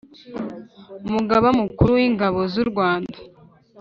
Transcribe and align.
Umugaba 1.07 1.47
Mukuru 1.59 1.89
w 1.97 2.01
Ingabo 2.07 2.39
z 2.51 2.53
u 2.63 2.65
Rwanda 2.69 3.17